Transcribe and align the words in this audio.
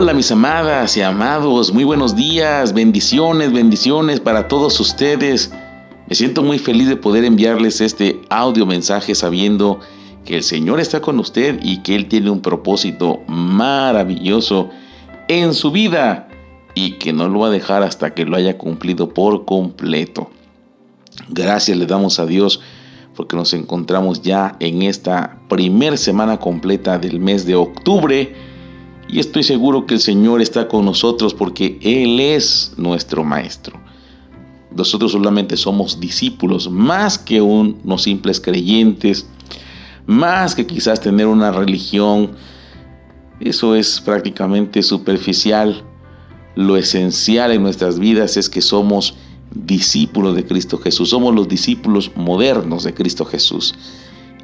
Hola 0.00 0.14
mis 0.14 0.32
amadas 0.32 0.96
y 0.96 1.02
amados, 1.02 1.74
muy 1.74 1.84
buenos 1.84 2.16
días, 2.16 2.72
bendiciones, 2.72 3.52
bendiciones 3.52 4.18
para 4.18 4.48
todos 4.48 4.80
ustedes. 4.80 5.52
Me 6.08 6.14
siento 6.14 6.42
muy 6.42 6.58
feliz 6.58 6.88
de 6.88 6.96
poder 6.96 7.22
enviarles 7.22 7.82
este 7.82 8.18
audio 8.30 8.64
mensaje 8.64 9.14
sabiendo 9.14 9.78
que 10.24 10.36
el 10.36 10.42
Señor 10.42 10.80
está 10.80 11.02
con 11.02 11.18
usted 11.18 11.60
y 11.62 11.82
que 11.82 11.96
Él 11.96 12.08
tiene 12.08 12.30
un 12.30 12.40
propósito 12.40 13.20
maravilloso 13.28 14.70
en 15.28 15.52
su 15.52 15.70
vida 15.70 16.30
y 16.74 16.92
que 16.92 17.12
no 17.12 17.28
lo 17.28 17.40
va 17.40 17.48
a 17.48 17.50
dejar 17.50 17.82
hasta 17.82 18.14
que 18.14 18.24
lo 18.24 18.38
haya 18.38 18.56
cumplido 18.56 19.10
por 19.12 19.44
completo. 19.44 20.30
Gracias 21.28 21.76
le 21.76 21.84
damos 21.84 22.18
a 22.18 22.24
Dios 22.24 22.62
porque 23.14 23.36
nos 23.36 23.52
encontramos 23.52 24.22
ya 24.22 24.56
en 24.60 24.80
esta 24.80 25.38
primer 25.50 25.98
semana 25.98 26.38
completa 26.38 26.96
del 26.96 27.20
mes 27.20 27.44
de 27.44 27.54
octubre 27.54 28.49
y 29.08 29.18
estoy 29.18 29.42
seguro 29.42 29.86
que 29.86 29.94
el 29.94 30.00
Señor 30.00 30.40
está 30.40 30.68
con 30.68 30.84
nosotros 30.84 31.34
porque 31.34 31.78
Él 31.82 32.20
es 32.20 32.74
nuestro 32.76 33.24
Maestro. 33.24 33.80
Nosotros 34.74 35.12
solamente 35.12 35.56
somos 35.56 35.98
discípulos, 35.98 36.70
más 36.70 37.18
que 37.18 37.40
unos 37.40 38.02
simples 38.02 38.40
creyentes, 38.40 39.26
más 40.06 40.54
que 40.54 40.66
quizás 40.66 41.00
tener 41.00 41.26
una 41.26 41.50
religión. 41.50 42.32
Eso 43.40 43.74
es 43.74 44.00
prácticamente 44.00 44.82
superficial. 44.82 45.84
Lo 46.54 46.76
esencial 46.76 47.50
en 47.52 47.62
nuestras 47.62 47.98
vidas 47.98 48.36
es 48.36 48.48
que 48.48 48.60
somos 48.60 49.16
discípulos 49.52 50.36
de 50.36 50.46
Cristo 50.46 50.78
Jesús. 50.78 51.10
Somos 51.10 51.34
los 51.34 51.48
discípulos 51.48 52.12
modernos 52.14 52.84
de 52.84 52.94
Cristo 52.94 53.24
Jesús. 53.24 53.74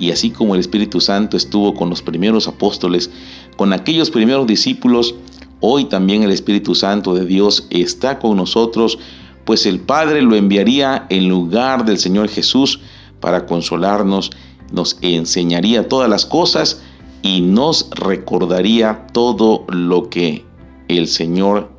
Y 0.00 0.10
así 0.10 0.30
como 0.30 0.54
el 0.54 0.60
Espíritu 0.60 0.98
Santo 0.98 1.36
estuvo 1.36 1.74
con 1.74 1.90
los 1.90 2.00
primeros 2.00 2.48
apóstoles, 2.48 3.10
con 3.56 3.74
aquellos 3.74 4.10
primeros 4.10 4.46
discípulos, 4.46 5.14
hoy 5.60 5.84
también 5.84 6.22
el 6.22 6.30
Espíritu 6.30 6.74
Santo 6.74 7.14
de 7.14 7.26
Dios 7.26 7.66
está 7.68 8.18
con 8.18 8.38
nosotros, 8.38 8.98
pues 9.44 9.66
el 9.66 9.78
Padre 9.78 10.22
lo 10.22 10.36
enviaría 10.36 11.06
en 11.10 11.28
lugar 11.28 11.84
del 11.84 11.98
Señor 11.98 12.30
Jesús 12.30 12.80
para 13.20 13.44
consolarnos, 13.44 14.30
nos 14.72 14.96
enseñaría 15.02 15.86
todas 15.86 16.08
las 16.08 16.24
cosas 16.24 16.80
y 17.20 17.42
nos 17.42 17.90
recordaría 17.90 19.06
todo 19.12 19.66
lo 19.68 20.08
que 20.08 20.46
el 20.88 21.08
Señor 21.08 21.70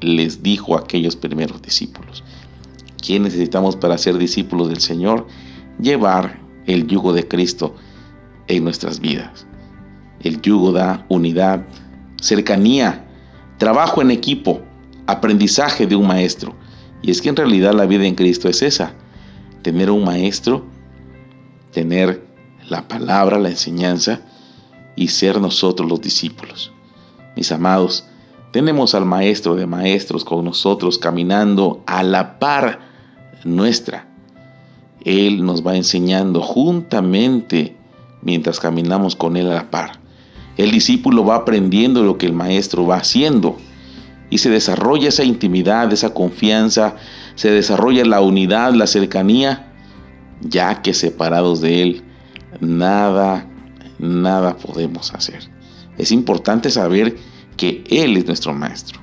les 0.00 0.42
dijo 0.42 0.76
a 0.76 0.80
aquellos 0.80 1.14
primeros 1.14 1.60
discípulos. 1.60 2.24
¿Qué 3.02 3.20
necesitamos 3.20 3.76
para 3.76 3.98
ser 3.98 4.16
discípulos 4.16 4.70
del 4.70 4.80
Señor? 4.80 5.26
Llevar 5.78 6.45
el 6.66 6.86
yugo 6.86 7.12
de 7.12 7.26
Cristo 7.26 7.74
en 8.48 8.64
nuestras 8.64 9.00
vidas. 9.00 9.46
El 10.20 10.40
yugo 10.40 10.72
da 10.72 11.04
unidad, 11.08 11.64
cercanía, 12.20 13.06
trabajo 13.58 14.02
en 14.02 14.10
equipo, 14.10 14.60
aprendizaje 15.06 15.86
de 15.86 15.96
un 15.96 16.06
maestro. 16.06 16.54
Y 17.02 17.10
es 17.10 17.20
que 17.20 17.28
en 17.28 17.36
realidad 17.36 17.74
la 17.74 17.86
vida 17.86 18.06
en 18.06 18.14
Cristo 18.14 18.48
es 18.48 18.62
esa, 18.62 18.94
tener 19.62 19.90
un 19.90 20.04
maestro, 20.04 20.64
tener 21.72 22.26
la 22.68 22.88
palabra, 22.88 23.38
la 23.38 23.50
enseñanza 23.50 24.20
y 24.96 25.08
ser 25.08 25.40
nosotros 25.40 25.88
los 25.88 26.00
discípulos. 26.00 26.72
Mis 27.36 27.52
amados, 27.52 28.06
tenemos 28.52 28.94
al 28.94 29.04
maestro 29.04 29.54
de 29.54 29.66
maestros 29.66 30.24
con 30.24 30.44
nosotros 30.44 30.98
caminando 30.98 31.82
a 31.86 32.02
la 32.02 32.38
par 32.38 32.80
nuestra 33.44 34.08
él 35.06 35.44
nos 35.44 35.64
va 35.64 35.76
enseñando 35.76 36.42
juntamente 36.42 37.76
mientras 38.22 38.58
caminamos 38.58 39.14
con 39.14 39.36
Él 39.36 39.46
a 39.46 39.54
la 39.54 39.70
par. 39.70 40.00
El 40.56 40.72
discípulo 40.72 41.24
va 41.24 41.36
aprendiendo 41.36 42.02
lo 42.02 42.18
que 42.18 42.26
el 42.26 42.32
maestro 42.32 42.84
va 42.86 42.96
haciendo 42.96 43.56
y 44.30 44.38
se 44.38 44.50
desarrolla 44.50 45.10
esa 45.10 45.22
intimidad, 45.22 45.92
esa 45.92 46.12
confianza, 46.12 46.96
se 47.36 47.52
desarrolla 47.52 48.04
la 48.04 48.20
unidad, 48.20 48.72
la 48.74 48.88
cercanía, 48.88 49.72
ya 50.40 50.82
que 50.82 50.92
separados 50.92 51.60
de 51.60 51.82
Él, 51.82 52.02
nada, 52.60 53.48
nada 54.00 54.56
podemos 54.56 55.14
hacer. 55.14 55.48
Es 55.98 56.10
importante 56.10 56.68
saber 56.68 57.16
que 57.56 57.84
Él 57.90 58.16
es 58.16 58.26
nuestro 58.26 58.52
maestro. 58.54 58.98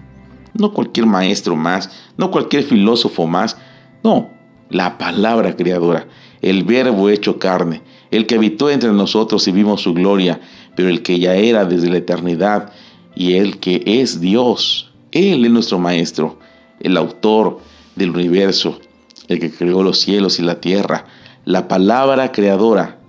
No 0.54 0.74
cualquier 0.74 1.06
maestro 1.06 1.56
más, 1.56 1.90
no 2.18 2.30
cualquier 2.30 2.64
filósofo 2.64 3.26
más, 3.26 3.56
no, 4.04 4.33
la 4.70 4.98
palabra 4.98 5.56
creadora, 5.56 6.08
el 6.42 6.64
verbo 6.64 7.10
hecho 7.10 7.40
carne, 7.40 7.82
el 8.12 8.28
que 8.28 8.36
habitó 8.36 8.70
entre 8.70 8.92
nosotros 8.92 9.48
y 9.48 9.52
vimos 9.52 9.82
su 9.82 9.94
gloria, 9.94 10.42
pero 10.76 10.90
el 10.90 11.02
que 11.02 11.20
ya 11.20 11.36
era 11.36 11.66
desde 11.66 11.90
la 11.90 11.98
eternidad 11.98 12.72
y 13.16 13.34
el 13.34 13.60
que 13.60 13.84
es 13.86 14.20
Dios. 14.20 14.92
Él 15.12 15.46
es 15.46 15.52
nuestro 15.52 15.80
Maestro, 15.80 16.40
el 16.80 16.98
autor 16.98 17.60
del 17.96 18.12
universo, 18.12 18.80
el 19.28 19.40
que 19.40 19.52
creó 19.52 19.84
los 19.84 20.00
cielos 20.00 20.40
y 20.40 20.44
la 20.44 20.60
tierra, 20.60 21.06
la 21.46 21.68
palabra 21.68 22.32
creadora, 22.32 23.00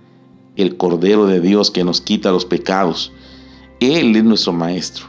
el 0.55 0.77
Cordero 0.77 1.25
de 1.25 1.41
Dios 1.41 1.71
que 1.71 1.83
nos 1.83 2.01
quita 2.01 2.31
los 2.31 2.45
pecados. 2.45 3.11
Él 3.79 4.15
es 4.15 4.23
nuestro 4.23 4.53
Maestro. 4.53 5.05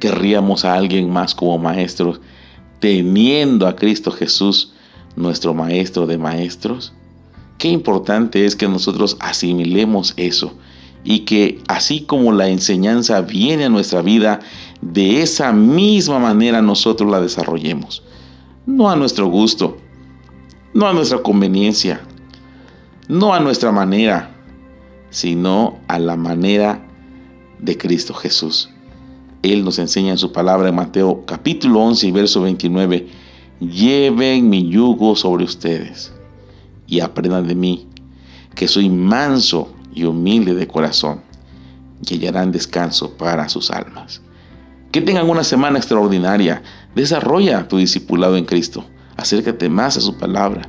Querríamos 0.00 0.64
a 0.64 0.74
alguien 0.74 1.10
más 1.10 1.34
como 1.34 1.58
Maestro, 1.58 2.20
teniendo 2.80 3.66
a 3.66 3.76
Cristo 3.76 4.10
Jesús 4.10 4.72
nuestro 5.18 5.52
maestro 5.54 6.06
de 6.06 6.16
maestros? 6.18 6.92
Qué 7.58 7.68
importante 7.68 8.46
es 8.46 8.54
que 8.54 8.68
nosotros 8.68 9.16
asimilemos 9.20 10.14
eso 10.16 10.54
y 11.04 11.20
que 11.20 11.60
así 11.68 12.02
como 12.02 12.32
la 12.32 12.48
enseñanza 12.48 13.20
viene 13.20 13.64
a 13.64 13.68
nuestra 13.68 14.02
vida, 14.02 14.40
de 14.80 15.22
esa 15.22 15.52
misma 15.52 16.18
manera 16.18 16.62
nosotros 16.62 17.10
la 17.10 17.20
desarrollemos. 17.20 18.02
No 18.66 18.90
a 18.90 18.96
nuestro 18.96 19.26
gusto, 19.28 19.76
no 20.74 20.86
a 20.86 20.92
nuestra 20.92 21.22
conveniencia, 21.22 22.00
no 23.08 23.34
a 23.34 23.40
nuestra 23.40 23.72
manera, 23.72 24.34
sino 25.10 25.78
a 25.88 25.98
la 25.98 26.16
manera 26.16 26.86
de 27.58 27.76
Cristo 27.76 28.14
Jesús. 28.14 28.70
Él 29.42 29.64
nos 29.64 29.78
enseña 29.78 30.12
en 30.12 30.18
su 30.18 30.32
palabra 30.32 30.68
en 30.68 30.74
Mateo 30.74 31.24
capítulo 31.26 31.80
11 31.80 32.06
y 32.06 32.12
verso 32.12 32.42
29 32.42 33.08
lleven 33.60 34.48
mi 34.48 34.68
yugo 34.68 35.16
sobre 35.16 35.44
ustedes 35.44 36.12
y 36.86 37.00
aprendan 37.00 37.46
de 37.46 37.54
mí, 37.54 37.86
que 38.54 38.68
soy 38.68 38.88
manso 38.88 39.72
y 39.94 40.04
humilde 40.04 40.54
de 40.54 40.66
corazón, 40.66 41.20
y 42.08 42.14
hallarán 42.14 42.52
descanso 42.52 43.16
para 43.16 43.48
sus 43.48 43.70
almas. 43.70 44.22
Que 44.92 45.02
tengan 45.02 45.28
una 45.28 45.44
semana 45.44 45.78
extraordinaria. 45.78 46.62
Desarrolla 46.94 47.68
tu 47.68 47.76
discipulado 47.76 48.36
en 48.36 48.46
Cristo. 48.46 48.84
Acércate 49.16 49.68
más 49.68 49.96
a 49.96 50.00
su 50.00 50.16
palabra. 50.16 50.62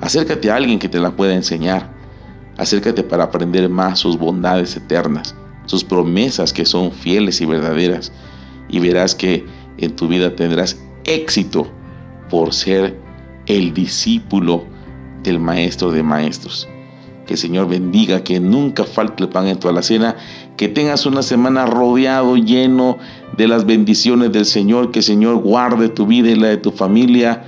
Acércate 0.00 0.50
a 0.50 0.56
alguien 0.56 0.78
que 0.78 0.88
te 0.88 0.98
la 0.98 1.14
pueda 1.14 1.34
enseñar. 1.34 1.94
Acércate 2.56 3.04
para 3.04 3.24
aprender 3.24 3.68
más 3.68 4.00
sus 4.00 4.18
bondades 4.18 4.76
eternas, 4.76 5.34
sus 5.66 5.84
promesas 5.84 6.52
que 6.52 6.64
son 6.64 6.90
fieles 6.90 7.40
y 7.40 7.46
verdaderas. 7.46 8.12
Y 8.68 8.80
verás 8.80 9.14
que 9.14 9.46
en 9.78 9.94
tu 9.94 10.08
vida 10.08 10.34
tendrás 10.34 10.76
éxito 11.04 11.70
por 12.32 12.54
ser 12.54 12.98
el 13.44 13.74
discípulo 13.74 14.64
del 15.22 15.38
Maestro 15.38 15.90
de 15.90 16.02
Maestros. 16.02 16.66
Que 17.26 17.34
el 17.34 17.38
Señor 17.38 17.68
bendiga, 17.68 18.24
que 18.24 18.40
nunca 18.40 18.84
falte 18.84 19.24
el 19.24 19.28
pan 19.28 19.48
en 19.48 19.58
tu 19.58 19.68
alacena, 19.68 20.16
que 20.56 20.68
tengas 20.68 21.04
una 21.04 21.22
semana 21.22 21.66
rodeado, 21.66 22.38
lleno 22.38 22.96
de 23.36 23.48
las 23.48 23.66
bendiciones 23.66 24.32
del 24.32 24.46
Señor, 24.46 24.92
que 24.92 25.00
el 25.00 25.04
Señor 25.04 25.42
guarde 25.42 25.90
tu 25.90 26.06
vida 26.06 26.30
y 26.30 26.36
la 26.36 26.48
de 26.48 26.56
tu 26.56 26.70
familia 26.72 27.44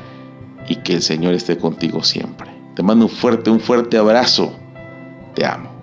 y 0.68 0.76
que 0.76 0.96
el 0.96 1.02
Señor 1.02 1.32
esté 1.32 1.56
contigo 1.56 2.02
siempre. 2.02 2.50
Te 2.74 2.82
mando 2.82 3.06
un 3.06 3.10
fuerte, 3.10 3.48
un 3.48 3.60
fuerte 3.60 3.96
abrazo. 3.96 4.52
Te 5.34 5.46
amo. 5.46 5.73